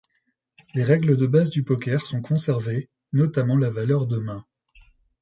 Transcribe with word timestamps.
Les 0.73 0.81
règles 0.83 1.15
de 1.15 1.27
base 1.27 1.51
du 1.51 1.63
poker 1.63 2.03
sont 2.03 2.23
conservées, 2.23 2.89
notamment 3.13 3.55
la 3.55 3.69
valeur 3.69 4.07
de 4.07 4.17
mains. 4.17 4.43